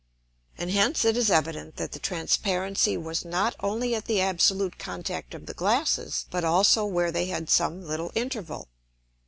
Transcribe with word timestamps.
And 0.57 0.71
hence 0.71 1.05
it 1.05 1.15
is 1.15 1.29
evident, 1.29 1.75
that 1.75 1.91
the 1.91 1.99
Transparency 1.99 2.97
was 2.97 3.23
not 3.23 3.55
only 3.59 3.93
at 3.93 4.05
the 4.05 4.19
absolute 4.19 4.79
Contact 4.79 5.35
of 5.35 5.45
the 5.45 5.53
Glasses, 5.53 6.25
but 6.31 6.43
also 6.43 6.85
where 6.85 7.11
they 7.11 7.27
had 7.27 7.51
some 7.51 7.85
little 7.85 8.11
Interval. 8.15 8.67